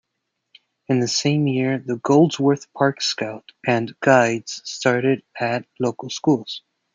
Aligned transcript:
In 0.87 0.99
the 0.99 1.07
same 1.07 1.45
year 1.45 1.77
the 1.77 1.97
Goldsworth 1.97 2.73
Park 2.73 3.03
Scout 3.03 3.51
and 3.67 3.93
Guides 3.99 4.59
started 4.65 5.21
at 5.39 5.67
local 5.79 6.09
schools. 6.09 6.63